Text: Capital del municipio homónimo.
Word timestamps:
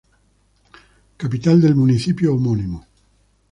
Capital 1.19 1.61
del 1.61 1.75
municipio 1.75 2.33
homónimo. 2.33 2.87